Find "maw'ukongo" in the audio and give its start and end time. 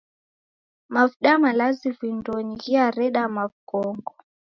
3.35-4.13